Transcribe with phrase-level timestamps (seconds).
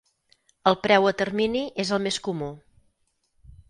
[0.71, 2.53] El preu a termini és el més comú.